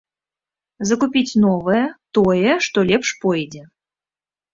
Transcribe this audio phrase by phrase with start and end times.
[0.91, 1.81] Закупіць новае,
[2.19, 3.63] тое, што лепш пойдзе.